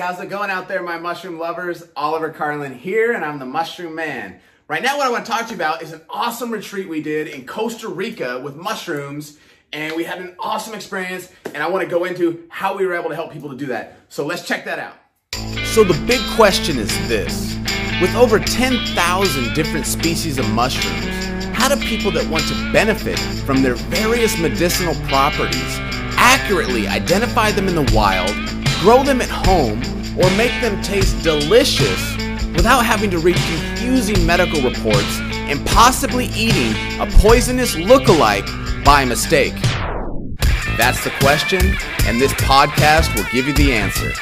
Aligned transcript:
how's 0.00 0.18
it 0.18 0.30
going 0.30 0.48
out 0.50 0.66
there, 0.66 0.82
my 0.82 0.98
mushroom 0.98 1.38
lovers? 1.38 1.86
Oliver 1.94 2.30
Carlin 2.30 2.74
here, 2.74 3.12
and 3.12 3.22
I'm 3.22 3.38
the 3.38 3.44
Mushroom 3.44 3.94
Man. 3.94 4.40
Right 4.66 4.82
now, 4.82 4.96
what 4.96 5.06
I 5.06 5.10
want 5.10 5.26
to 5.26 5.30
talk 5.30 5.42
to 5.44 5.50
you 5.50 5.56
about 5.56 5.82
is 5.82 5.92
an 5.92 6.00
awesome 6.08 6.50
retreat 6.50 6.88
we 6.88 7.02
did 7.02 7.28
in 7.28 7.46
Costa 7.46 7.86
Rica 7.86 8.40
with 8.40 8.56
mushrooms, 8.56 9.36
and 9.74 9.94
we 9.94 10.04
had 10.04 10.18
an 10.18 10.34
awesome 10.38 10.74
experience, 10.74 11.30
and 11.44 11.58
I 11.58 11.68
want 11.68 11.84
to 11.84 11.90
go 11.90 12.04
into 12.04 12.44
how 12.48 12.78
we 12.78 12.86
were 12.86 12.94
able 12.94 13.10
to 13.10 13.14
help 13.14 13.30
people 13.30 13.50
to 13.50 13.56
do 13.56 13.66
that. 13.66 13.98
So 14.08 14.24
let's 14.24 14.46
check 14.46 14.64
that 14.64 14.78
out. 14.78 14.96
So 15.66 15.84
the 15.84 16.02
big 16.06 16.20
question 16.34 16.78
is 16.78 16.88
this. 17.06 17.58
With 18.00 18.14
over 18.14 18.38
10,000 18.38 19.54
different 19.54 19.86
species 19.86 20.38
of 20.38 20.48
mushrooms, 20.50 21.34
how 21.54 21.68
do 21.68 21.76
people 21.76 22.10
that 22.12 22.26
want 22.30 22.44
to 22.48 22.72
benefit 22.72 23.18
from 23.44 23.62
their 23.62 23.74
various 23.74 24.38
medicinal 24.38 24.94
properties 25.08 25.78
accurately 26.16 26.88
identify 26.88 27.50
them 27.50 27.68
in 27.68 27.74
the 27.74 27.92
wild, 27.94 28.30
grow 28.80 29.02
them 29.02 29.20
at 29.20 29.28
home, 29.28 29.78
or 30.16 30.30
make 30.38 30.58
them 30.62 30.80
taste 30.80 31.22
delicious 31.22 32.16
without 32.54 32.80
having 32.80 33.10
to 33.10 33.18
read 33.18 33.36
confusing 33.36 34.24
medical 34.24 34.62
reports 34.62 35.20
and 35.20 35.64
possibly 35.66 36.28
eating 36.28 36.72
a 36.98 37.06
poisonous 37.18 37.76
look-alike 37.76 38.46
by 38.82 39.04
mistake? 39.04 39.52
That's 40.78 41.04
the 41.04 41.12
question, 41.20 41.60
and 42.06 42.18
this 42.18 42.32
podcast 42.32 43.14
will 43.14 43.30
give 43.30 43.46
you 43.46 43.52
the 43.52 43.70
answer. 43.74 44.12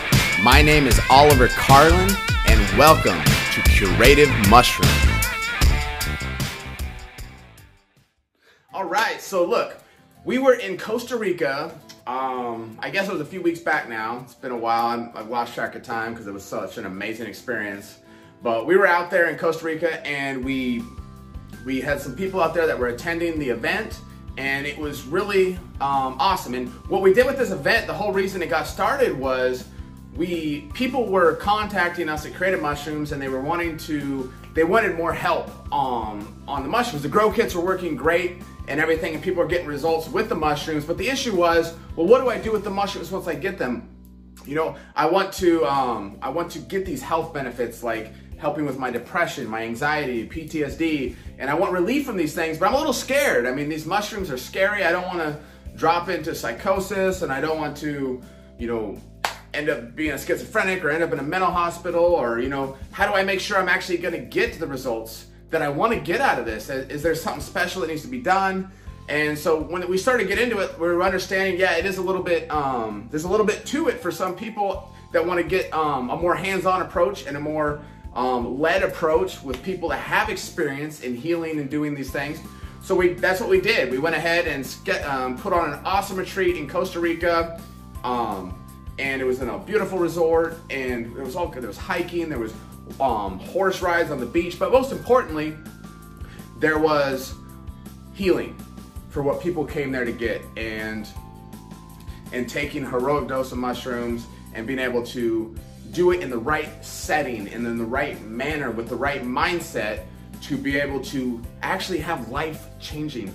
My 0.43 0.61
name 0.61 0.89
is 0.89 1.01
Oliver 1.09 1.47
Carlin, 1.47 2.11
and 2.49 2.77
welcome 2.77 3.23
to 3.53 3.63
Curative 3.71 4.29
Mushroom. 4.49 4.91
All 8.75 8.89
right, 8.89 9.21
so 9.21 9.45
look, 9.45 9.77
we 10.25 10.39
were 10.39 10.55
in 10.55 10.77
Costa 10.77 11.17
Rica. 11.17 11.73
Um, 12.09 12.79
I 12.81 12.89
guess 12.89 13.07
it 13.07 13.13
was 13.13 13.21
a 13.21 13.27
few 13.27 13.43
weeks 13.43 13.61
back 13.61 13.87
now. 13.87 14.21
It's 14.25 14.35
been 14.35 14.51
a 14.51 14.57
while. 14.57 14.87
I'm, 14.87 15.13
I've 15.15 15.29
lost 15.29 15.53
track 15.53 15.75
of 15.75 15.83
time 15.83 16.15
because 16.15 16.27
it 16.27 16.33
was 16.33 16.43
such 16.43 16.79
an 16.79 16.87
amazing 16.87 17.27
experience. 17.27 17.99
But 18.43 18.65
we 18.65 18.79
were 18.79 18.87
out 18.87 19.11
there 19.11 19.29
in 19.29 19.37
Costa 19.37 19.67
Rica, 19.67 20.05
and 20.07 20.43
we 20.43 20.83
we 21.67 21.83
had 21.83 22.01
some 22.01 22.17
people 22.17 22.41
out 22.41 22.55
there 22.55 22.67
that 22.67 22.79
were 22.79 22.87
attending 22.87 23.39
the 23.39 23.51
event, 23.51 24.01
and 24.39 24.67
it 24.67 24.79
was 24.79 25.05
really 25.05 25.57
um, 25.83 26.17
awesome. 26.19 26.55
And 26.55 26.71
what 26.89 27.03
we 27.03 27.13
did 27.13 27.27
with 27.27 27.37
this 27.37 27.51
event, 27.51 27.87
the 27.87 27.93
whole 27.93 28.15
reason 28.15 28.41
it 28.41 28.49
got 28.49 28.67
started 28.67 29.13
was 29.19 29.69
we 30.17 30.63
people 30.73 31.09
were 31.09 31.35
contacting 31.35 32.09
us 32.09 32.25
at 32.25 32.35
Curative 32.35 32.63
Mushrooms, 32.63 33.13
and 33.13 33.21
they 33.21 33.29
were 33.29 33.43
wanting 33.43 33.77
to 33.77 34.33
they 34.55 34.65
wanted 34.65 34.97
more 34.97 35.13
help 35.13 35.51
um, 35.75 36.43
on 36.49 36.63
the 36.63 36.71
mushrooms. 36.71 37.03
The 37.03 37.11
grow 37.11 37.31
kits 37.31 37.55
were 37.55 37.63
working 37.63 37.97
great 37.97 38.41
and 38.69 38.81
everything, 38.81 39.15
and 39.15 39.23
people 39.23 39.43
are 39.43 39.47
getting 39.47 39.67
results 39.67 40.09
with 40.09 40.29
the 40.29 40.35
mushrooms. 40.35 40.85
But 40.85 40.99
the 40.99 41.09
issue 41.09 41.35
was, 41.35 41.75
well, 41.97 42.07
what 42.07 42.21
do 42.21 42.29
I 42.29 42.39
do 42.39 42.53
with 42.53 42.65
the 42.65 42.71
mushrooms 42.71 43.11
once 43.11 43.27
I 43.27 43.35
get 43.35 43.59
them? 43.59 43.89
You 44.45 44.55
know, 44.55 44.77
I 44.95 45.07
want 45.07 45.33
to 45.35 45.65
um, 45.67 46.19
I 46.23 46.29
want 46.29 46.51
to 46.53 46.59
get 46.59 46.87
these 46.87 47.03
health 47.03 47.35
benefits 47.35 47.83
like 47.83 48.13
helping 48.39 48.65
with 48.65 48.79
my 48.79 48.91
depression, 48.91 49.49
my 49.49 49.63
anxiety, 49.63 50.29
PTSD, 50.29 51.17
and 51.39 51.51
I 51.51 51.55
want 51.55 51.73
relief 51.73 52.07
from 52.07 52.17
these 52.17 52.35
things. 52.35 52.59
But 52.59 52.69
I'm 52.69 52.75
a 52.75 52.79
little 52.79 52.93
scared. 52.93 53.47
I 53.47 53.53
mean, 53.53 53.69
these 53.69 53.85
mushrooms 53.85 54.31
are 54.31 54.39
scary. 54.39 54.85
I 54.85 54.93
don't 54.93 55.07
want 55.07 55.19
to 55.19 55.41
drop 55.77 56.09
into 56.09 56.35
psychosis, 56.35 57.23
and 57.23 57.33
I 57.33 57.41
don't 57.41 57.59
want 57.59 57.77
to, 57.79 58.23
you 58.59 58.67
know, 58.69 59.01
end 59.55 59.69
up 59.69 59.95
being 59.97 60.13
a 60.13 60.19
schizophrenic 60.19 60.85
or 60.85 60.91
end 60.91 61.03
up 61.03 61.13
in 61.13 61.19
a 61.19 61.23
mental 61.23 61.51
hospital 61.51 62.05
or 62.05 62.39
you 62.39 62.51
know 62.51 62.77
how 62.93 63.09
do 63.09 63.15
i 63.15 63.25
make 63.25 63.41
sure 63.41 63.57
i'm 63.57 63.69
actually 63.69 63.97
going 63.97 64.13
to 64.13 64.21
get 64.21 64.59
the 64.61 64.67
results 64.67 65.28
that 65.51 65.63
i 65.63 65.69
want 65.69 65.93
to 65.93 66.01
get 66.01 66.21
out 66.21 66.39
of 66.39 66.47
this. 66.47 66.69
Is 66.69 67.03
there 67.03 67.15
something 67.15 67.43
special 67.43 67.81
that 67.83 67.89
needs 67.89 68.03
to 68.03 68.09
be 68.09 68.21
done? 68.21 68.71
And 69.09 69.39
so 69.39 69.59
when 69.59 69.89
we 69.89 69.97
started 69.97 70.25
to 70.25 70.29
get 70.29 70.39
into 70.39 70.59
it 70.59 70.79
we 70.79 70.89
were 70.89 71.03
understanding 71.03 71.59
yeah 71.59 71.77
it 71.77 71.87
is 71.87 71.99
a 71.99 72.03
little 72.03 72.23
bit 72.23 72.51
um, 72.51 73.09
there's 73.11 73.25
a 73.25 73.29
little 73.29 73.47
bit 73.47 73.65
to 73.67 73.89
it 73.89 74.01
for 74.01 74.11
some 74.11 74.37
people 74.37 74.93
that 75.13 75.25
want 75.25 75.41
to 75.41 75.47
get 75.47 75.73
um, 75.73 76.11
a 76.11 76.17
more 76.17 76.35
hands-on 76.35 76.83
approach 76.83 77.27
and 77.27 77.37
a 77.37 77.41
more 77.41 77.83
um, 78.15 78.61
led 78.61 78.83
approach 78.83 79.43
with 79.43 79.63
people 79.63 79.89
that 79.89 80.01
have 80.01 80.29
experience 80.29 81.01
in 81.01 81.17
healing 81.17 81.59
and 81.61 81.71
doing 81.71 81.95
these 81.95 82.11
things. 82.11 82.41
So 82.83 82.95
we 82.95 83.15
that's 83.15 83.41
what 83.41 83.49
we 83.49 83.61
did. 83.61 83.91
We 83.91 83.99
went 83.99 84.15
ahead 84.15 84.47
and 84.47 84.67
um, 85.05 85.39
put 85.39 85.53
on 85.53 85.73
an 85.73 85.81
awesome 85.85 86.17
retreat 86.17 86.57
in 86.57 86.69
costa 86.69 87.01
rica 87.01 87.61
um, 88.05 88.55
and 88.99 89.23
it 89.23 89.25
was 89.25 89.41
in 89.41 89.49
a 89.49 89.59
beautiful 89.59 89.99
resort, 89.99 90.57
and 90.71 91.07
it 91.17 91.23
was 91.23 91.37
all 91.37 91.49
good. 91.49 91.63
There 91.63 91.69
was 91.69 91.79
hiking, 91.79 92.29
there 92.29 92.39
was 92.39 92.53
um, 93.01 93.39
horse 93.39 93.83
rides 93.83 94.11
on 94.11 94.21
the 94.21 94.27
beach, 94.27 94.59
but 94.59 94.73
most 94.73 94.93
importantly, 94.93 95.55
there 96.59 96.79
was 96.79 97.35
healing 98.15 98.57
for 99.11 99.23
what 99.23 99.41
people 99.41 99.65
came 99.65 99.93
there 99.93 100.05
to 100.05 100.13
get, 100.13 100.43
and 100.57 101.09
and 102.33 102.49
taking 102.49 102.85
heroic 102.85 103.29
dose 103.29 103.53
of 103.53 103.59
mushrooms 103.59 104.27
and 104.55 104.67
being 104.67 104.79
able 104.79 105.03
to 105.03 105.55
do 105.93 106.11
it 106.11 106.21
in 106.21 106.29
the 106.29 106.39
right 106.39 106.85
setting 106.85 107.49
and 107.49 107.67
in 107.67 107.79
the 107.79 107.85
right 107.85 108.21
manner 108.25 108.71
with 108.71 108.89
the 108.89 108.97
right 108.97 109.23
mindset 109.23 110.03
to 110.43 110.57
be 110.57 110.79
able 110.79 111.01
to 111.01 111.41
actually 111.63 111.99
have 111.99 112.29
life 112.29 112.67
changing 112.79 113.29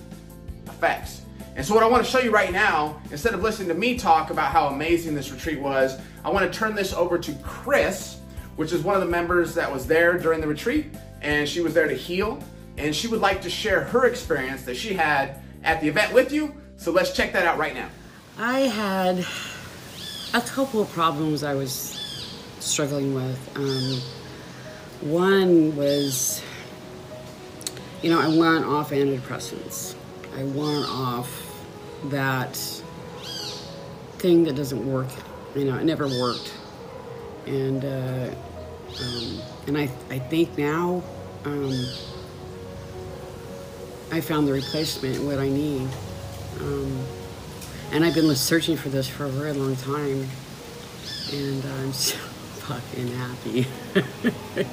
effects. 0.66 1.22
And 1.56 1.64
so 1.64 1.74
what 1.74 1.82
I 1.82 1.86
want 1.86 2.04
to 2.04 2.10
show 2.10 2.18
you 2.18 2.30
right 2.30 2.52
now, 2.52 3.00
instead 3.10 3.34
of 3.34 3.42
listening 3.42 3.68
to 3.68 3.74
me 3.74 3.96
talk 3.96 4.30
about 4.30 4.50
how 4.50 4.68
amazing 4.68 5.14
this 5.14 5.30
retreat 5.30 5.60
was, 5.60 6.00
I 6.24 6.30
want 6.30 6.50
to 6.50 6.58
turn 6.58 6.74
this 6.74 6.92
over 6.92 7.18
to 7.18 7.32
Chris, 7.42 8.18
which 8.56 8.72
is 8.72 8.82
one 8.82 8.94
of 8.94 9.00
the 9.00 9.08
members 9.08 9.54
that 9.54 9.70
was 9.72 9.86
there 9.86 10.18
during 10.18 10.40
the 10.40 10.46
retreat, 10.46 10.86
and 11.22 11.48
she 11.48 11.60
was 11.60 11.74
there 11.74 11.88
to 11.88 11.94
heal, 11.94 12.42
and 12.76 12.94
she 12.94 13.08
would 13.08 13.20
like 13.20 13.42
to 13.42 13.50
share 13.50 13.84
her 13.84 14.06
experience 14.06 14.62
that 14.62 14.76
she 14.76 14.94
had 14.94 15.40
at 15.62 15.80
the 15.80 15.88
event 15.88 16.12
with 16.12 16.32
you. 16.32 16.54
So 16.76 16.90
let's 16.92 17.12
check 17.12 17.32
that 17.32 17.46
out 17.46 17.58
right 17.58 17.74
now. 17.74 17.88
I 18.38 18.60
had 18.60 19.24
a 20.34 20.40
couple 20.46 20.80
of 20.80 20.90
problems 20.90 21.42
I 21.42 21.54
was 21.54 22.00
struggling 22.60 23.14
with. 23.14 23.56
Um, 23.56 24.00
one 25.08 25.76
was, 25.76 26.42
you 28.02 28.10
know, 28.10 28.20
I 28.20 28.28
went 28.28 28.64
off 28.64 28.90
antidepressants. 28.90 29.94
I 30.36 30.42
went 30.44 30.86
off 30.88 31.62
that 32.06 32.56
thing 34.18 34.44
that 34.44 34.56
doesn't 34.56 34.90
work. 34.90 35.08
You 35.54 35.64
know, 35.64 35.76
it 35.76 35.84
never 35.84 36.08
worked. 36.08 36.52
And 37.46 37.84
uh, 37.84 38.30
um, 39.00 39.40
and 39.66 39.78
I 39.78 39.90
I 40.10 40.18
think 40.18 40.56
now 40.56 41.02
um, 41.44 41.86
I 44.10 44.20
found 44.20 44.48
the 44.48 44.52
replacement 44.52 45.22
what 45.24 45.38
I 45.38 45.48
need. 45.48 45.88
Um, 46.60 47.04
and 47.92 48.04
I've 48.04 48.14
been 48.14 48.34
searching 48.34 48.76
for 48.76 48.88
this 48.88 49.08
for 49.08 49.24
a 49.26 49.28
very 49.28 49.52
long 49.52 49.76
time, 49.76 50.26
and 51.32 51.64
I'm 51.64 51.92
so 51.92 52.16
fucking 52.16 53.08
happy. 53.08 53.66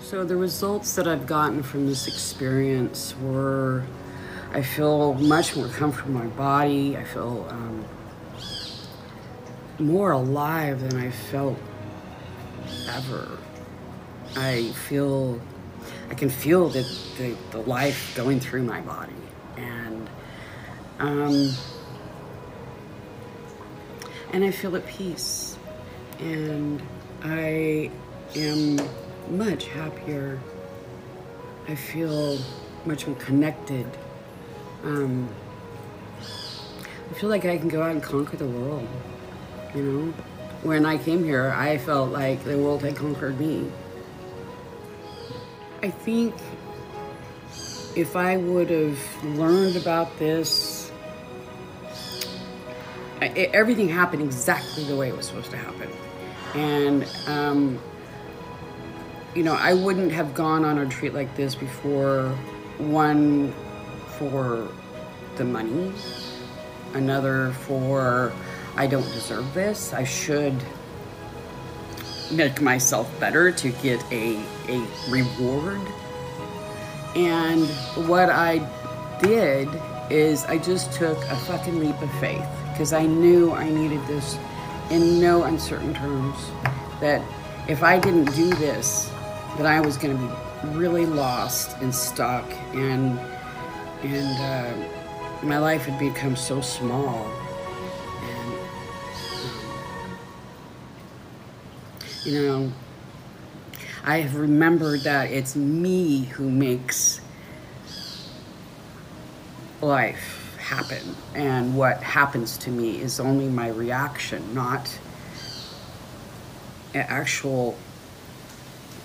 so 0.00 0.24
the 0.24 0.36
results 0.36 0.94
that 0.96 1.08
I've 1.08 1.26
gotten 1.26 1.62
from 1.62 1.86
this 1.86 2.06
experience 2.06 3.14
were 3.20 3.84
I 4.52 4.62
feel 4.62 5.14
much 5.14 5.56
more 5.56 5.68
comfortable 5.68 6.20
in 6.20 6.28
my 6.28 6.36
body. 6.36 6.96
I 6.96 7.04
feel 7.04 7.46
um, 7.50 7.84
more 9.78 10.12
alive 10.12 10.80
than 10.80 10.96
I 11.00 11.10
felt 11.10 11.58
ever. 12.88 13.38
I 14.36 14.70
feel, 14.88 15.40
I 16.10 16.14
can 16.14 16.30
feel 16.30 16.68
the, 16.68 16.82
the, 17.18 17.36
the 17.50 17.60
life 17.60 18.14
going 18.16 18.40
through 18.40 18.64
my 18.64 18.80
body. 18.80 19.12
And, 19.56 20.10
um, 20.98 21.52
and 24.32 24.44
I 24.44 24.50
feel 24.50 24.76
at 24.76 24.86
peace. 24.86 25.56
And 26.18 26.82
I 27.22 27.90
am 28.34 28.78
much 29.30 29.66
happier. 29.68 30.40
I 31.68 31.74
feel 31.74 32.38
much 32.84 33.06
more 33.06 33.16
connected 33.16 33.86
um, 34.86 35.28
I 37.10 37.14
feel 37.14 37.28
like 37.28 37.44
I 37.44 37.58
can 37.58 37.68
go 37.68 37.82
out 37.82 37.90
and 37.90 38.02
conquer 38.02 38.36
the 38.36 38.46
world. 38.46 38.86
You 39.76 39.82
know, 39.82 40.12
when 40.62 40.86
I 40.86 40.96
came 40.96 41.22
here, 41.22 41.52
I 41.54 41.76
felt 41.76 42.10
like 42.10 42.42
the 42.44 42.56
world 42.56 42.80
had 42.80 42.96
conquered 42.96 43.38
me. 43.38 43.70
I 45.82 45.90
think 45.90 46.34
if 47.94 48.16
I 48.16 48.38
would 48.38 48.70
have 48.70 48.98
learned 49.22 49.76
about 49.76 50.18
this, 50.18 50.90
I, 53.20 53.26
everything 53.52 53.90
happened 53.90 54.22
exactly 54.22 54.84
the 54.84 54.96
way 54.96 55.10
it 55.10 55.16
was 55.16 55.26
supposed 55.26 55.50
to 55.50 55.58
happen. 55.58 55.90
And, 56.54 57.06
um, 57.26 57.78
you 59.34 59.42
know, 59.42 59.54
I 59.54 59.74
wouldn't 59.74 60.12
have 60.12 60.32
gone 60.32 60.64
on 60.64 60.78
a 60.78 60.86
retreat 60.86 61.12
like 61.12 61.36
this 61.36 61.54
before 61.54 62.30
one 62.78 63.52
for 64.18 64.68
the 65.36 65.44
money, 65.44 65.92
another 66.94 67.52
for 67.66 68.32
I 68.76 68.86
don't 68.86 69.10
deserve 69.12 69.52
this. 69.54 69.92
I 69.92 70.04
should 70.04 70.54
make 72.30 72.60
myself 72.60 73.08
better 73.20 73.50
to 73.52 73.70
get 73.70 74.04
a, 74.12 74.42
a 74.68 74.86
reward. 75.08 75.80
And 77.14 77.66
what 78.08 78.28
I 78.28 78.58
did 79.22 79.68
is 80.10 80.44
I 80.44 80.58
just 80.58 80.92
took 80.92 81.16
a 81.16 81.36
fucking 81.36 81.80
leap 81.80 82.00
of 82.02 82.10
faith 82.20 82.46
because 82.72 82.92
I 82.92 83.06
knew 83.06 83.52
I 83.52 83.68
needed 83.70 84.04
this 84.06 84.38
in 84.90 85.20
no 85.20 85.44
uncertain 85.44 85.94
terms 85.94 86.36
that 87.00 87.22
if 87.68 87.82
I 87.82 87.98
didn't 87.98 88.34
do 88.34 88.50
this, 88.50 89.10
that 89.56 89.66
I 89.66 89.80
was 89.80 89.96
going 89.96 90.16
to 90.16 90.22
be 90.22 90.76
really 90.76 91.06
lost 91.06 91.76
and 91.78 91.94
stuck, 91.94 92.44
and 92.74 93.18
and 94.02 94.38
uh, 94.40 95.44
my 95.44 95.58
life 95.58 95.86
had 95.86 95.98
become 95.98 96.36
so 96.36 96.60
small. 96.60 97.26
You 102.26 102.32
know, 102.32 102.72
I 104.04 104.20
have 104.20 104.34
remembered 104.34 105.02
that 105.02 105.30
it's 105.30 105.54
me 105.54 106.24
who 106.24 106.50
makes 106.50 107.20
life 109.80 110.56
happen. 110.58 111.14
And 111.34 111.76
what 111.76 112.02
happens 112.02 112.58
to 112.58 112.70
me 112.70 113.00
is 113.00 113.20
only 113.20 113.48
my 113.48 113.68
reaction 113.68 114.54
not 114.54 114.98
an 116.94 117.06
actual 117.08 117.76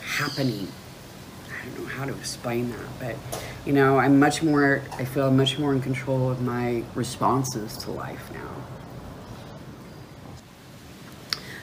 happening. 0.01 0.67
I 1.47 1.65
don't 1.65 1.83
know 1.83 1.89
how 1.89 2.05
to 2.05 2.13
explain 2.13 2.71
that 2.71 2.99
but 2.99 3.15
you 3.65 3.73
know 3.73 3.99
i'm 3.99 4.19
much 4.19 4.41
more 4.41 4.81
i 4.93 5.05
feel 5.05 5.29
much 5.29 5.59
more 5.59 5.73
in 5.73 5.81
control 5.81 6.31
of 6.31 6.41
my 6.41 6.83
responses 6.95 7.77
to 7.77 7.91
life 7.91 8.31
now 8.33 8.80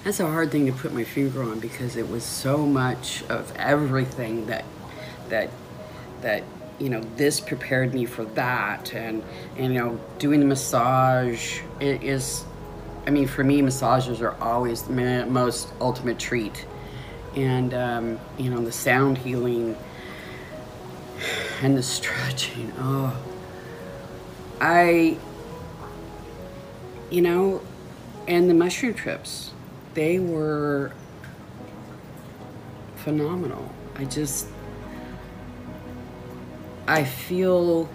that's 0.04 0.20
a 0.20 0.26
hard 0.26 0.50
thing 0.50 0.66
to 0.66 0.72
put 0.72 0.92
my 0.92 1.04
finger 1.04 1.42
on 1.42 1.60
because 1.60 1.96
it 1.96 2.08
was 2.08 2.24
so 2.24 2.58
much 2.58 3.22
of 3.24 3.54
everything 3.56 4.46
that 4.46 4.64
that 5.28 5.50
that 6.20 6.44
you 6.78 6.88
know 6.88 7.00
this 7.16 7.40
prepared 7.40 7.92
me 7.94 8.06
for 8.06 8.24
that. 8.24 8.94
And, 8.94 9.22
and 9.56 9.74
you 9.74 9.80
know 9.80 10.00
doing 10.18 10.40
the 10.40 10.46
massage 10.46 11.60
it 11.80 12.02
is 12.02 12.44
i 13.06 13.10
mean 13.10 13.26
for 13.26 13.44
me 13.44 13.62
massages 13.62 14.20
are 14.20 14.34
always 14.42 14.82
the 14.82 15.26
most 15.26 15.68
ultimate 15.80 16.18
treat. 16.18 16.64
And 17.34 17.74
um, 17.74 18.20
you 18.38 18.50
know 18.50 18.64
the 18.64 18.72
sound 18.72 19.18
healing 19.18 19.76
and 21.62 21.76
the 21.76 21.82
stretching 21.82 22.72
oh. 22.78 23.16
I 24.60 25.18
you 27.10 27.22
know 27.22 27.62
and 28.26 28.48
the 28.48 28.54
mushroom 28.54 28.94
trips 28.94 29.52
they 29.98 30.18
were 30.18 30.92
phenomenal 32.96 33.68
i 33.96 34.04
just 34.04 34.46
I 36.88 37.04
feel 37.04 37.86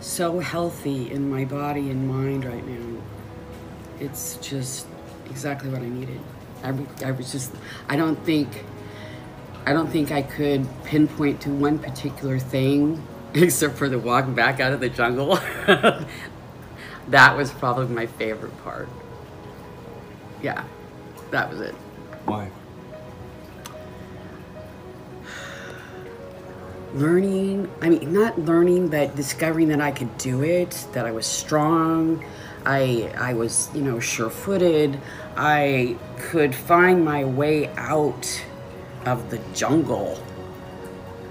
so 0.00 0.40
healthy 0.40 1.12
in 1.12 1.30
my 1.30 1.44
body 1.44 1.90
and 1.90 2.08
mind 2.08 2.44
right 2.44 2.66
now. 2.66 3.00
It's 4.00 4.36
just 4.38 4.88
exactly 5.30 5.70
what 5.70 5.80
I 5.80 5.88
needed. 5.88 6.20
I, 6.64 6.74
I 7.06 7.12
was 7.12 7.30
just, 7.30 7.52
I 7.88 7.94
don't 7.94 8.18
think, 8.24 8.64
I 9.64 9.72
don't 9.72 9.86
think 9.86 10.10
I 10.10 10.22
could 10.22 10.66
pinpoint 10.82 11.40
to 11.42 11.50
one 11.50 11.78
particular 11.78 12.40
thing 12.40 13.00
except 13.34 13.76
for 13.76 13.88
the 13.88 13.98
walk 13.98 14.34
back 14.34 14.58
out 14.58 14.72
of 14.72 14.80
the 14.80 14.88
jungle. 14.88 15.36
that 17.08 17.36
was 17.36 17.52
probably 17.52 17.94
my 17.94 18.06
favorite 18.06 18.60
part. 18.64 18.88
Yeah, 20.42 20.64
that 21.34 21.50
was 21.50 21.60
it. 21.60 21.74
Why? 22.26 22.48
learning 26.94 27.68
i 27.82 27.88
mean 27.88 28.12
not 28.12 28.38
learning 28.38 28.86
but 28.86 29.16
discovering 29.16 29.66
that 29.66 29.80
i 29.80 29.90
could 29.90 30.16
do 30.16 30.44
it 30.44 30.86
that 30.92 31.04
i 31.04 31.10
was 31.10 31.26
strong 31.26 32.24
i 32.64 33.12
i 33.18 33.34
was 33.34 33.68
you 33.74 33.82
know 33.82 33.98
sure-footed 33.98 34.96
i 35.36 35.96
could 36.18 36.54
find 36.54 37.04
my 37.04 37.24
way 37.24 37.66
out 37.70 38.44
of 39.06 39.28
the 39.30 39.38
jungle 39.52 40.22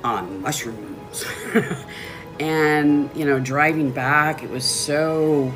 on 0.03 0.41
mushrooms 0.41 1.23
and 2.41 3.09
you 3.15 3.23
know 3.23 3.39
driving 3.39 3.89
back 3.89 4.43
it 4.43 4.49
was 4.49 4.65
so 4.65 5.49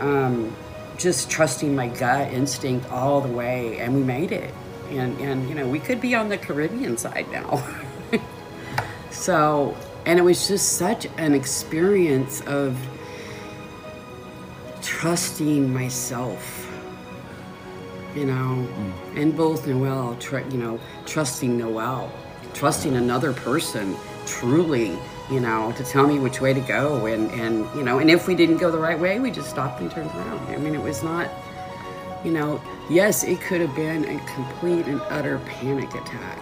um, 0.00 0.54
just 1.00 1.30
trusting 1.30 1.74
my 1.74 1.88
gut 1.88 2.32
instinct 2.32 2.88
all 2.90 3.20
the 3.20 3.28
way 3.28 3.78
and 3.78 3.94
we 3.94 4.02
made 4.02 4.30
it 4.30 4.54
and 4.90 5.18
and 5.20 5.48
you 5.48 5.54
know 5.54 5.66
we 5.66 5.80
could 5.80 6.00
be 6.00 6.14
on 6.14 6.28
the 6.28 6.38
caribbean 6.38 6.96
side 6.96 7.26
now 7.32 7.64
So, 9.10 9.76
and 10.06 10.18
it 10.18 10.22
was 10.22 10.48
just 10.48 10.78
such 10.78 11.06
an 11.18 11.34
experience 11.34 12.40
of 12.46 12.78
trusting 14.82 15.72
myself, 15.72 16.72
you 18.14 18.24
know, 18.24 18.66
mm. 18.66 19.20
and 19.20 19.36
both 19.36 19.66
Noel, 19.66 20.16
you 20.50 20.58
know, 20.58 20.80
trusting 21.04 21.58
Noel, 21.58 22.10
trusting 22.54 22.96
another 22.96 23.32
person 23.32 23.96
truly, 24.24 24.96
you 25.30 25.40
know, 25.40 25.72
to 25.76 25.84
tell 25.84 26.06
me 26.06 26.18
which 26.18 26.40
way 26.40 26.52
to 26.52 26.60
go. 26.60 27.06
And, 27.06 27.30
and, 27.32 27.66
you 27.76 27.82
know, 27.82 27.98
and 27.98 28.10
if 28.10 28.26
we 28.26 28.34
didn't 28.34 28.58
go 28.58 28.70
the 28.70 28.78
right 28.78 28.98
way, 28.98 29.20
we 29.20 29.30
just 29.30 29.50
stopped 29.50 29.80
and 29.80 29.90
turned 29.90 30.10
around. 30.10 30.54
I 30.54 30.56
mean, 30.56 30.74
it 30.74 30.82
was 30.82 31.02
not, 31.02 31.30
you 32.24 32.32
know, 32.32 32.60
yes, 32.88 33.24
it 33.24 33.40
could 33.40 33.60
have 33.60 33.74
been 33.74 34.04
a 34.04 34.18
complete 34.26 34.86
and 34.86 35.00
utter 35.08 35.38
panic 35.46 35.94
attack. 35.94 36.38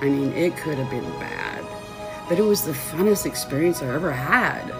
I 0.00 0.08
mean, 0.08 0.32
it 0.32 0.56
could 0.56 0.78
have 0.78 0.90
been 0.90 1.08
bad 1.18 1.64
but 2.28 2.38
it 2.38 2.42
was 2.42 2.62
the 2.62 2.72
funnest 2.72 3.26
experience 3.26 3.82
I 3.82 3.94
ever 3.94 4.10
had. 4.10 4.72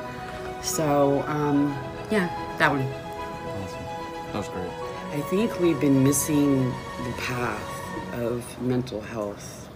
So, 0.62 1.22
um, 1.26 1.68
yeah, 2.10 2.28
that 2.58 2.70
one. 2.70 2.82
Awesome. 2.82 4.32
That 4.32 4.34
was 4.34 4.48
great. 4.48 4.70
I 5.12 5.20
think 5.22 5.60
we've 5.60 5.80
been 5.80 6.02
missing 6.02 6.64
the 7.04 7.12
path 7.18 8.14
of 8.14 8.60
mental 8.60 9.00
health. 9.00 9.68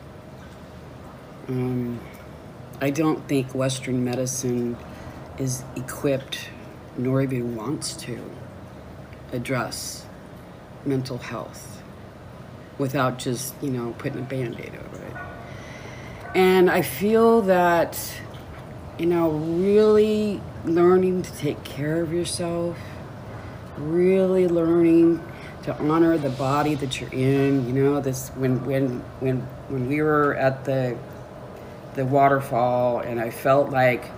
Um, 1.49 2.01
I 2.83 2.91
don't 2.91 3.29
think 3.29 3.55
Western 3.55 4.05
medicine 4.05 4.77
is 5.39 5.63
equipped 5.77 6.49
nor 6.97 7.21
even 7.21 7.55
wants 7.55 7.95
to 7.95 8.19
address 9.33 10.07
mental 10.85 11.19
health 11.19 11.83
without 12.79 13.19
just, 13.19 13.55
you 13.61 13.71
know, 13.71 13.95
putting 13.99 14.19
a 14.19 14.23
band 14.23 14.59
aid 14.59 14.73
over 14.75 15.05
it. 15.05 15.17
And 16.35 16.71
I 16.71 16.81
feel 16.81 17.43
that, 17.43 17.99
you 18.99 19.07
know, 19.07 19.31
really 19.31 20.41
learning 20.65 21.23
to 21.23 21.33
take 21.37 21.63
care 21.65 22.01
of 22.01 22.13
yourself, 22.13 22.79
really 23.77 24.49
learning 24.49 25.23
to 25.65 25.77
honor 25.79 26.17
the 26.17 26.31
body 26.31 26.75
that 26.77 26.99
you're 26.99 27.13
in. 27.13 27.67
You 27.67 27.73
know, 27.75 28.01
this 28.01 28.31
when 28.31 28.65
when 28.65 29.01
when 29.21 29.41
when 29.69 29.87
we 29.87 30.01
were 30.01 30.35
at 30.37 30.65
the 30.65 30.97
the 31.95 32.05
waterfall 32.05 33.01
and 33.01 33.21
I 33.21 33.31
felt 33.31 33.71
like 33.71 34.11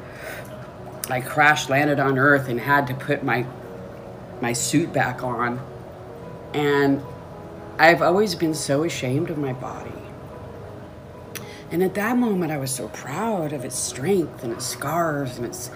I 1.10 1.20
crash 1.20 1.68
landed 1.68 1.98
on 1.98 2.18
earth 2.18 2.48
and 2.48 2.60
had 2.60 2.86
to 2.88 2.94
put 2.94 3.22
my 3.24 3.46
my 4.40 4.52
suit 4.52 4.92
back 4.92 5.22
on. 5.22 5.60
And 6.52 7.02
I've 7.78 8.02
always 8.02 8.34
been 8.34 8.54
so 8.54 8.84
ashamed 8.84 9.30
of 9.30 9.38
my 9.38 9.52
body. 9.52 9.90
And 11.70 11.82
at 11.82 11.94
that 11.94 12.18
moment, 12.18 12.52
I 12.52 12.58
was 12.58 12.70
so 12.70 12.88
proud 12.88 13.52
of 13.52 13.64
its 13.64 13.78
strength 13.78 14.44
and 14.44 14.52
its 14.52 14.66
scars 14.66 15.38
and 15.38 15.46
its, 15.46 15.70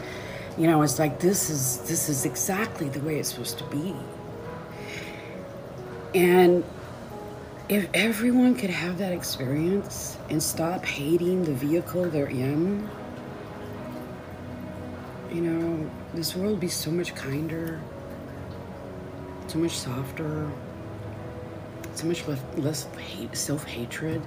you 0.59 0.67
know, 0.67 0.83
it's 0.83 0.99
like 0.99 1.21
this 1.21 1.49
is 1.49 1.79
this 1.89 2.09
is 2.11 2.27
exactly 2.27 2.89
the 2.89 3.01
way 3.01 3.19
it's 3.19 3.31
supposed 3.31 3.59
to 3.59 3.65
be. 3.65 3.95
And 6.15 6.65
if 7.69 7.89
everyone 7.95 8.55
could 8.55 8.71
have 8.71 8.99
that 8.99 9.13
experience 9.13 10.17
and 10.31 10.41
stop 10.41 10.85
hating 10.85 11.45
the 11.45 11.53
vehicle 11.53 12.05
they're 12.09 12.27
in, 12.27 12.89
you 15.33 15.41
know, 15.41 15.91
this 16.15 16.37
world 16.37 16.53
would 16.53 16.61
be 16.61 16.69
so 16.69 16.93
much 16.93 17.15
kinder, 17.17 17.81
so 19.49 19.59
much 19.59 19.73
softer, 19.73 20.49
so 21.95 22.07
much 22.07 22.27
less, 22.29 22.41
less 22.57 22.85
hate, 22.99 23.37
self-hatred. 23.37 24.23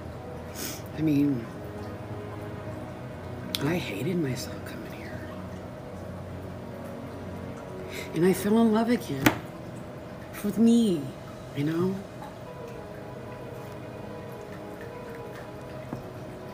I 0.98 1.00
mean, 1.00 1.46
I 3.62 3.76
hated 3.76 4.16
myself 4.16 4.62
coming 4.66 4.92
here. 4.92 5.18
And 8.14 8.26
I 8.26 8.34
fell 8.34 8.58
in 8.60 8.74
love 8.74 8.90
again 8.90 9.24
with 10.44 10.58
me, 10.58 11.00
you 11.56 11.64
know? 11.64 11.94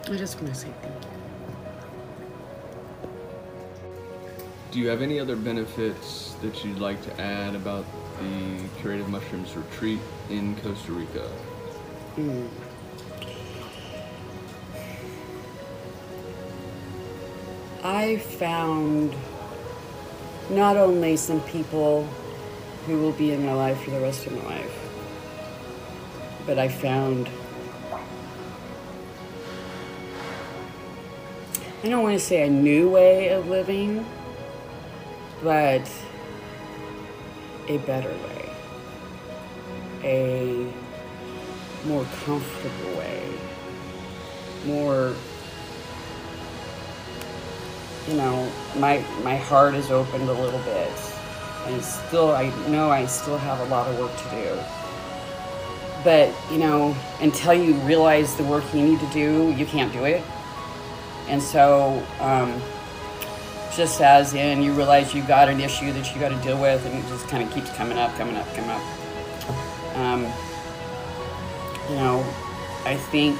I 0.08 0.16
just 0.16 0.40
want 0.40 0.54
to 0.54 0.60
say 0.60 0.68
thank 0.82 0.94
you. 1.04 1.10
Do 4.70 4.78
you 4.78 4.88
have 4.88 5.02
any 5.02 5.18
other 5.18 5.34
benefits 5.34 6.34
that 6.42 6.64
you'd 6.64 6.78
like 6.78 7.02
to 7.02 7.20
add 7.20 7.56
about 7.56 7.84
the 8.20 8.68
Curative 8.80 9.08
Mushrooms 9.08 9.56
Retreat 9.56 9.98
in 10.30 10.54
Costa 10.56 10.92
Rica? 10.92 11.28
Mm. 12.16 12.48
I 17.82 18.18
found 18.18 19.16
not 20.50 20.76
only 20.76 21.16
some 21.16 21.40
people 21.40 22.04
who 22.86 22.98
will 22.98 23.12
be 23.12 23.32
in 23.32 23.44
my 23.44 23.54
life 23.54 23.82
for 23.82 23.90
the 23.90 24.00
rest 24.00 24.26
of 24.26 24.34
my 24.34 24.44
life, 24.44 24.78
but 26.46 26.60
I 26.60 26.68
found 26.68 27.28
I 31.82 31.88
don't 31.88 32.02
want 32.02 32.18
to 32.18 32.24
say 32.24 32.46
a 32.46 32.50
new 32.50 32.88
way 32.88 33.28
of 33.28 33.48
living, 33.48 34.06
but 35.42 35.90
a 37.68 37.78
better 37.78 38.10
way, 38.10 38.50
a 40.02 40.72
more 41.86 42.04
comfortable 42.24 42.98
way, 42.98 43.22
more 44.66 45.14
you 48.08 48.14
know, 48.14 48.50
my 48.76 49.04
my 49.22 49.36
heart 49.36 49.74
is 49.74 49.90
opened 49.90 50.28
a 50.28 50.32
little 50.32 50.60
bit. 50.60 50.90
And 51.66 51.82
still 51.82 52.30
I 52.30 52.48
know 52.68 52.90
I 52.90 53.06
still 53.06 53.38
have 53.38 53.60
a 53.60 53.64
lot 53.64 53.88
of 53.88 53.98
work 53.98 54.16
to 54.16 54.30
do. 54.30 54.58
But, 56.04 56.32
you 56.52 56.58
know, 56.58 56.96
until 57.20 57.52
you 57.52 57.74
realize 57.78 58.36
the 58.36 58.44
work 58.44 58.62
you 58.72 58.82
need 58.82 59.00
to 59.00 59.10
do, 59.10 59.52
you 59.58 59.66
can't 59.66 59.92
do 59.92 60.04
it. 60.04 60.22
And 61.28 61.42
so, 61.42 62.02
um, 62.20 62.60
just 63.74 64.00
as 64.00 64.32
in 64.34 64.62
you 64.62 64.72
realize 64.72 65.14
you've 65.14 65.26
got 65.26 65.48
an 65.48 65.60
issue 65.60 65.92
that 65.92 66.14
you 66.14 66.20
got 66.20 66.30
to 66.30 66.42
deal 66.42 66.60
with, 66.60 66.84
and 66.86 66.94
it 66.94 67.08
just 67.08 67.28
kind 67.28 67.42
of 67.42 67.52
keeps 67.52 67.70
coming 67.70 67.98
up, 67.98 68.14
coming 68.16 68.36
up, 68.36 68.46
coming 68.54 68.70
up. 68.70 69.96
Um, 69.96 70.22
you 71.90 71.96
know, 71.96 72.24
I 72.84 72.96
think 72.96 73.38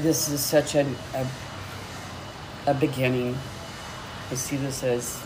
this 0.00 0.28
is 0.28 0.40
such 0.40 0.74
a, 0.74 0.86
a, 1.14 1.26
a 2.66 2.74
beginning. 2.74 3.36
I 4.30 4.34
see 4.34 4.56
this 4.56 4.82
as 4.82 5.22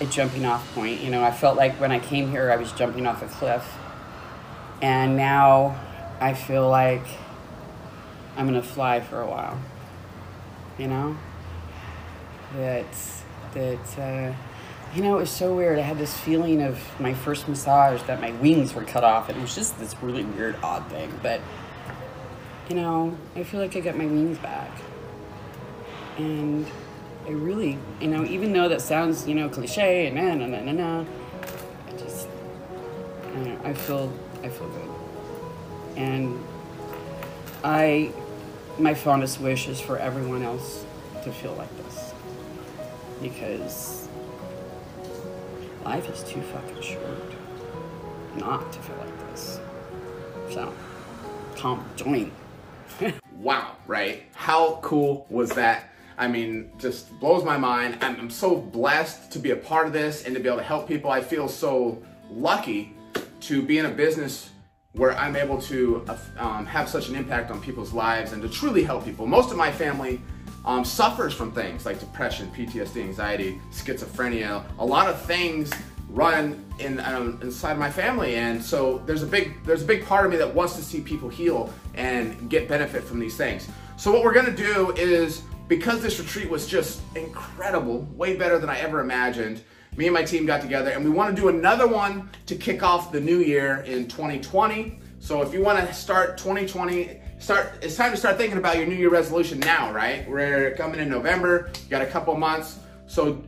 a 0.00 0.06
jumping 0.06 0.44
off 0.44 0.72
point. 0.74 1.00
You 1.00 1.10
know, 1.10 1.24
I 1.24 1.30
felt 1.30 1.56
like 1.56 1.80
when 1.80 1.90
I 1.90 1.98
came 1.98 2.30
here, 2.30 2.50
I 2.50 2.56
was 2.56 2.72
jumping 2.72 3.06
off 3.06 3.22
a 3.22 3.26
cliff. 3.26 3.64
And 4.80 5.16
now 5.16 5.80
I 6.20 6.34
feel 6.34 6.68
like 6.68 7.06
I'm 8.36 8.46
gonna 8.46 8.62
fly 8.62 9.00
for 9.00 9.20
a 9.20 9.28
while. 9.28 9.60
You 10.78 10.88
know? 10.88 11.16
That 12.56 12.86
that 13.54 13.98
uh, 13.98 14.34
you 14.94 15.02
know, 15.02 15.16
it 15.16 15.20
was 15.20 15.30
so 15.30 15.54
weird. 15.56 15.78
I 15.78 15.82
had 15.82 15.98
this 15.98 16.18
feeling 16.18 16.62
of 16.62 16.78
my 17.00 17.14
first 17.14 17.48
massage 17.48 18.02
that 18.02 18.20
my 18.20 18.32
wings 18.32 18.74
were 18.74 18.84
cut 18.84 19.04
off 19.04 19.28
and 19.28 19.38
it 19.38 19.40
was 19.40 19.54
just 19.54 19.78
this 19.78 19.94
really 20.02 20.24
weird 20.24 20.56
odd 20.62 20.86
thing. 20.88 21.18
But 21.22 21.40
you 22.68 22.76
know, 22.76 23.16
I 23.36 23.42
feel 23.42 23.60
like 23.60 23.76
I 23.76 23.80
got 23.80 23.96
my 23.96 24.06
wings 24.06 24.38
back. 24.38 24.70
And 26.18 26.66
I 27.26 27.30
really, 27.30 27.78
you 28.00 28.08
know, 28.08 28.24
even 28.24 28.52
though 28.52 28.68
that 28.68 28.80
sounds, 28.80 29.26
you 29.26 29.34
know, 29.34 29.48
cliche 29.48 30.06
and 30.06 30.16
na 30.16 30.34
na 30.34 30.46
na 30.46 30.60
na 30.60 30.72
na, 30.72 31.04
I 31.86 31.92
just, 31.96 32.28
I, 33.34 33.36
know, 33.40 33.60
I 33.64 33.74
feel, 33.74 34.12
I 34.42 34.48
feel 34.48 34.68
good. 34.68 34.90
And 35.96 36.44
I, 37.64 38.12
my 38.78 38.94
fondest 38.94 39.40
wish 39.40 39.68
is 39.68 39.80
for 39.80 39.98
everyone 39.98 40.42
else 40.42 40.84
to 41.24 41.32
feel 41.32 41.54
like 41.54 41.74
this. 41.78 42.12
Because 43.20 44.08
life 45.84 46.08
is 46.08 46.22
too 46.24 46.40
fucking 46.40 46.82
short 46.82 47.32
not 48.36 48.72
to 48.72 48.78
feel 48.80 48.96
like 48.96 49.30
this. 49.30 49.60
So, 50.50 50.72
come 51.56 51.84
join. 51.96 52.32
wow, 53.36 53.76
right? 53.86 54.22
How 54.34 54.78
cool 54.82 55.26
was 55.28 55.50
that? 55.50 55.90
I 56.18 56.28
mean, 56.28 56.70
just 56.78 57.18
blows 57.20 57.44
my 57.44 57.56
mind. 57.56 57.98
I'm, 58.00 58.18
I'm, 58.18 58.30
so 58.30 58.56
blessed 58.56 59.32
to 59.32 59.38
be 59.38 59.50
a 59.50 59.56
part 59.56 59.86
of 59.86 59.92
this 59.92 60.24
and 60.24 60.34
to 60.34 60.40
be 60.40 60.48
able 60.48 60.58
to 60.58 60.64
help 60.64 60.86
people. 60.86 61.10
I 61.10 61.20
feel 61.20 61.48
so 61.48 62.02
lucky 62.30 62.94
to 63.40 63.62
be 63.62 63.78
in 63.78 63.86
a 63.86 63.90
business 63.90 64.50
where 64.92 65.16
I'm 65.16 65.36
able 65.36 65.60
to 65.62 66.04
um, 66.38 66.66
have 66.66 66.88
such 66.88 67.08
an 67.08 67.16
impact 67.16 67.50
on 67.50 67.60
people's 67.60 67.92
lives 67.92 68.32
and 68.32 68.42
to 68.42 68.48
truly 68.48 68.82
help 68.82 69.04
people. 69.04 69.26
Most 69.26 69.50
of 69.50 69.56
my 69.56 69.72
family 69.72 70.20
um, 70.64 70.84
suffers 70.84 71.32
from 71.32 71.50
things 71.52 71.86
like 71.86 71.98
depression, 71.98 72.50
PTSD, 72.54 73.02
anxiety, 73.02 73.60
schizophrenia, 73.70 74.64
a 74.78 74.84
lot 74.84 75.08
of 75.08 75.20
things 75.22 75.70
run 76.10 76.62
in 76.78 77.00
um, 77.00 77.38
inside 77.42 77.78
my 77.78 77.90
family. 77.90 78.36
And 78.36 78.62
so 78.62 78.98
there's 79.06 79.22
a 79.22 79.26
big 79.26 79.64
there's 79.64 79.82
a 79.82 79.86
big 79.86 80.04
part 80.04 80.26
of 80.26 80.30
me 80.30 80.36
that 80.36 80.54
wants 80.54 80.76
to 80.76 80.82
see 80.82 81.00
people 81.00 81.28
heal 81.28 81.72
and 81.94 82.50
get 82.50 82.68
benefit 82.68 83.02
from 83.02 83.18
these 83.18 83.36
things. 83.36 83.68
So 83.96 84.12
what 84.12 84.22
we're 84.22 84.34
to 84.34 84.52
do 84.52 84.92
is 84.96 85.42
because 85.68 86.02
this 86.02 86.18
retreat 86.18 86.50
was 86.50 86.66
just 86.66 87.00
incredible 87.16 88.06
way 88.14 88.36
better 88.36 88.58
than 88.58 88.68
i 88.68 88.78
ever 88.78 89.00
imagined 89.00 89.62
me 89.96 90.06
and 90.06 90.14
my 90.14 90.22
team 90.22 90.46
got 90.46 90.60
together 90.60 90.90
and 90.90 91.04
we 91.04 91.10
want 91.10 91.34
to 91.34 91.40
do 91.40 91.48
another 91.48 91.86
one 91.86 92.28
to 92.46 92.54
kick 92.54 92.82
off 92.82 93.12
the 93.12 93.20
new 93.20 93.38
year 93.38 93.78
in 93.86 94.08
2020 94.08 94.98
so 95.20 95.42
if 95.42 95.52
you 95.52 95.62
want 95.62 95.78
to 95.78 95.94
start 95.94 96.38
2020 96.38 97.20
start 97.38 97.72
it's 97.82 97.96
time 97.96 98.10
to 98.10 98.16
start 98.16 98.36
thinking 98.36 98.58
about 98.58 98.76
your 98.76 98.86
new 98.86 98.94
year 98.94 99.10
resolution 99.10 99.58
now 99.60 99.92
right 99.92 100.28
we're 100.28 100.74
coming 100.76 101.00
in 101.00 101.08
november 101.08 101.70
you 101.84 101.90
got 101.90 102.02
a 102.02 102.06
couple 102.06 102.34
months 102.36 102.78
so 103.06 103.42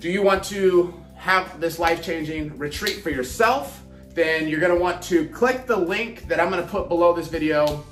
do 0.00 0.08
you 0.08 0.22
want 0.22 0.44
to 0.44 0.94
have 1.18 1.60
this 1.60 1.78
life-changing 1.78 2.56
retreat 2.56 3.02
for 3.02 3.10
yourself, 3.10 3.82
then 4.14 4.48
you're 4.48 4.60
gonna 4.60 4.78
want 4.78 5.02
to 5.02 5.28
click 5.28 5.66
the 5.66 5.76
link 5.76 6.28
that 6.28 6.40
I'm 6.40 6.48
gonna 6.48 6.66
put 6.66 6.88
below 6.88 7.12
this 7.12 7.26
video 7.26 7.84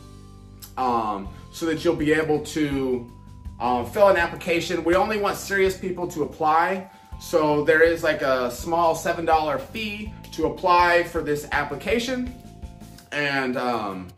um, 0.79 1.29
so 1.53 1.67
that 1.67 1.85
you'll 1.85 1.97
be 1.97 2.13
able 2.13 2.41
to 2.45 3.11
um, 3.59 3.85
fill 3.87 4.09
an 4.09 4.17
application. 4.17 4.85
We 4.85 4.95
only 4.95 5.19
want 5.19 5.37
serious 5.37 5.77
people 5.77 6.07
to 6.09 6.23
apply. 6.23 6.89
So 7.21 7.65
there 7.65 7.83
is 7.83 8.03
like 8.03 8.23
a 8.23 8.51
small 8.51 8.95
$7 8.95 9.61
fee 9.61 10.13
to 10.33 10.47
apply 10.47 11.05
for 11.05 11.23
this 11.23 11.49
application. 11.53 12.35
And 13.13 13.57
um, 13.57 14.09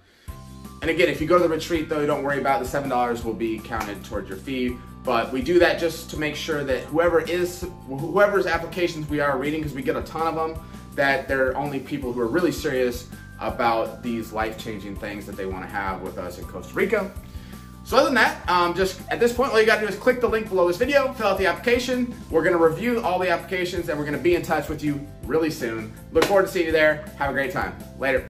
and 0.81 0.91
again, 0.91 1.09
if 1.09 1.21
you 1.21 1.27
go 1.27 1.39
to 1.39 1.43
the 1.43 1.49
retreat 1.49 1.89
though, 1.89 2.07
don't 2.07 2.23
worry 2.23 2.39
about 2.39 2.63
it. 2.63 2.69
the 2.69 2.79
$7 2.79 3.25
will 3.25 3.35
be 3.35 3.59
counted 3.59 4.05
towards 4.05 4.29
your 4.29 4.39
fee. 4.39 4.77
But 5.05 5.33
we 5.33 5.43
do 5.43 5.59
that 5.59 5.79
just 5.79 6.11
to 6.11 6.19
make 6.19 6.37
sure 6.37 6.65
that 6.65 6.85
whoever 6.85 7.21
is, 7.21 7.67
whoever's 7.87 8.47
applications 8.47 9.09
we 9.09 9.21
are 9.21 9.39
reading, 9.39 9.61
because 9.61 9.75
we 9.75 9.83
get 9.83 9.97
a 9.97 10.03
ton 10.03 10.27
of 10.27 10.35
them, 10.35 10.65
that 10.95 11.27
they're 11.27 11.57
only 11.57 11.81
people 11.81 12.13
who 12.13 12.21
are 12.21 12.27
really 12.27 12.53
serious 12.53 13.09
about 13.41 14.03
these 14.03 14.33
life-changing 14.33 14.97
things 14.97 15.25
that 15.25 15.37
they 15.37 15.47
want 15.47 15.65
to 15.65 15.71
have 15.71 16.03
with 16.03 16.19
us 16.19 16.39
in 16.39 16.45
Costa 16.45 16.75
Rica. 16.75 17.11
So 17.89 17.97
other 17.97 18.09
than 18.09 18.17
that, 18.17 18.47
um, 18.51 18.75
just 18.75 19.01
at 19.09 19.19
this 19.19 19.33
point, 19.33 19.51
all 19.51 19.59
you 19.59 19.65
gotta 19.65 19.81
do 19.81 19.87
is 19.87 19.97
click 19.97 20.21
the 20.21 20.29
link 20.29 20.51
below 20.51 20.69
this 20.69 20.77
video, 20.77 21.11
fill 21.15 21.29
out 21.29 21.39
the 21.39 21.47
application. 21.47 22.15
We're 22.29 22.45
gonna 22.45 22.59
review 22.59 23.01
all 23.01 23.19
the 23.19 23.31
applications 23.31 23.89
and 23.89 23.99
we're 23.99 24.05
gonna 24.05 24.19
be 24.19 24.35
in 24.35 24.43
touch 24.43 24.69
with 24.69 24.85
you 24.85 25.01
really 25.25 25.51
soon. 25.51 25.91
Look 26.13 26.27
forward 26.27 26.43
to 26.43 26.53
seeing 26.53 26.67
you 26.67 26.73
there. 26.73 27.07
Have 27.17 27.31
a 27.31 27.33
great 27.33 27.51
time. 27.51 27.75
Later. 27.99 28.27